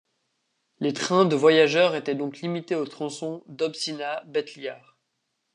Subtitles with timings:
[0.79, 4.97] Les trains de voyageurs était donc limités au tronçon Dobšiná- Betliar.